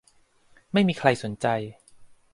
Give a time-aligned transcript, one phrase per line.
[0.73, 1.47] ไม่มีใครสนใจ